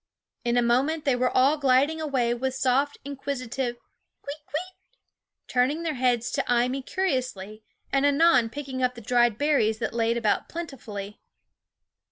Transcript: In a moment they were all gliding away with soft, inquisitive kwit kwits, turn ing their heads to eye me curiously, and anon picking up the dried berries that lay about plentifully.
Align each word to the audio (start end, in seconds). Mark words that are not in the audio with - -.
In 0.43 0.57
a 0.57 0.63
moment 0.63 1.05
they 1.05 1.15
were 1.15 1.29
all 1.29 1.57
gliding 1.57 2.01
away 2.01 2.33
with 2.33 2.55
soft, 2.55 2.97
inquisitive 3.05 3.75
kwit 4.23 4.41
kwits, 4.47 4.97
turn 5.47 5.69
ing 5.69 5.83
their 5.83 5.93
heads 5.93 6.31
to 6.31 6.51
eye 6.51 6.67
me 6.67 6.81
curiously, 6.81 7.61
and 7.93 8.03
anon 8.03 8.49
picking 8.49 8.81
up 8.81 8.95
the 8.95 9.01
dried 9.01 9.37
berries 9.37 9.77
that 9.77 9.93
lay 9.93 10.17
about 10.17 10.49
plentifully. 10.49 11.19